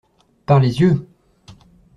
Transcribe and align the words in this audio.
Par 0.47 0.59
les 0.59 0.79
yeux! 0.79 1.07